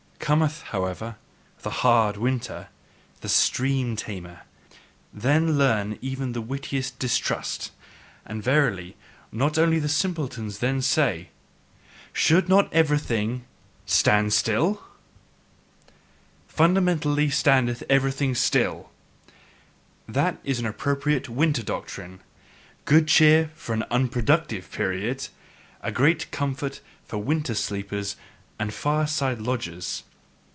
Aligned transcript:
Cometh, 0.31 0.61
however, 0.69 1.17
the 1.61 1.81
hard 1.83 2.15
winter, 2.15 2.69
the 3.19 3.27
stream 3.27 3.97
tamer, 3.97 4.43
then 5.11 5.57
learn 5.57 5.97
even 5.99 6.31
the 6.31 6.39
wittiest 6.39 6.97
distrust, 6.99 7.71
and 8.25 8.41
verily, 8.41 8.95
not 9.33 9.57
only 9.57 9.77
the 9.77 9.89
simpletons 9.89 10.59
then 10.59 10.81
say: 10.81 11.31
"Should 12.13 12.47
not 12.47 12.71
everything 12.73 13.43
STAND 13.85 14.31
STILL?" 14.31 14.81
"Fundamentally 16.47 17.29
standeth 17.29 17.83
everything 17.89 18.33
still" 18.33 18.89
that 20.07 20.39
is 20.45 20.59
an 20.59 20.65
appropriate 20.65 21.27
winter 21.27 21.63
doctrine, 21.63 22.21
good 22.85 23.09
cheer 23.09 23.51
for 23.55 23.73
an 23.73 23.83
unproductive 23.91 24.71
period, 24.71 25.27
a 25.81 25.91
great 25.91 26.31
comfort 26.31 26.79
for 27.05 27.17
winter 27.17 27.55
sleepers 27.55 28.15
and 28.57 28.73
fireside 28.73 29.41
loungers. 29.41 30.03